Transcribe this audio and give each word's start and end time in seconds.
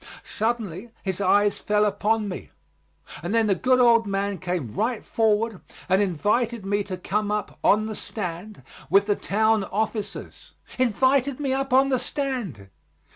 Suddenly 0.35 0.89
his 1.03 1.21
eyes 1.21 1.59
fell 1.59 1.85
upon 1.85 2.27
me, 2.27 2.49
and 3.21 3.35
then 3.35 3.45
the 3.45 3.53
good 3.53 3.79
old 3.79 4.07
man 4.07 4.39
came 4.39 4.73
right 4.73 5.05
forward 5.05 5.61
and 5.87 6.01
invited 6.01 6.65
me 6.65 6.81
to 6.85 6.97
come 6.97 7.29
up 7.29 7.59
on 7.63 7.85
the 7.85 7.93
stand 7.93 8.63
with 8.89 9.05
the 9.05 9.15
town 9.15 9.63
officers. 9.65 10.53
Invited 10.79 11.39
me 11.39 11.53
up 11.53 11.71
on 11.71 11.89
the 11.89 11.99
stand! 11.99 12.69